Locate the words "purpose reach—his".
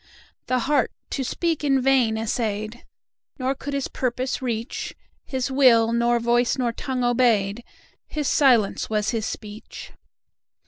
3.87-5.51